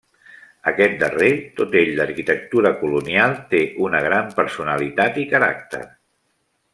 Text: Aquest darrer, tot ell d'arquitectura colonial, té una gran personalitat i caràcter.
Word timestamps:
Aquest 0.69 0.95
darrer, 1.01 1.27
tot 1.59 1.75
ell 1.81 1.91
d'arquitectura 1.99 2.71
colonial, 2.81 3.35
té 3.51 3.61
una 3.89 4.01
gran 4.07 4.33
personalitat 4.39 5.21
i 5.25 5.27
caràcter. 5.35 5.83